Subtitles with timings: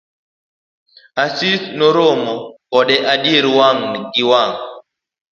[1.23, 2.33] Asis noromo
[2.71, 4.57] koda adieri wang' gi wang'.